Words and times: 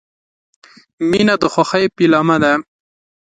•مینه 1.09 1.35
د 1.41 1.43
خوښۍ 1.53 1.85
پیلامه 1.97 2.37
ده. 2.43 2.53